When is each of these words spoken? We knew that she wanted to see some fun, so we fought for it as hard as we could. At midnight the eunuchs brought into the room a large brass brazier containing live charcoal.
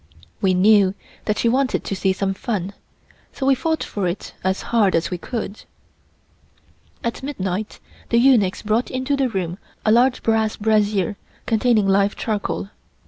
We 0.41 0.55
knew 0.55 0.95
that 1.25 1.37
she 1.37 1.47
wanted 1.47 1.83
to 1.83 1.95
see 1.95 2.11
some 2.11 2.33
fun, 2.33 2.73
so 3.33 3.45
we 3.45 3.53
fought 3.53 3.83
for 3.83 4.07
it 4.07 4.33
as 4.43 4.63
hard 4.73 4.95
as 4.95 5.11
we 5.11 5.19
could. 5.19 5.65
At 7.03 7.21
midnight 7.21 7.79
the 8.09 8.17
eunuchs 8.17 8.63
brought 8.63 8.89
into 8.89 9.15
the 9.15 9.29
room 9.29 9.59
a 9.85 9.91
large 9.91 10.23
brass 10.23 10.57
brazier 10.57 11.17
containing 11.45 11.87
live 11.87 12.15
charcoal. 12.15 12.69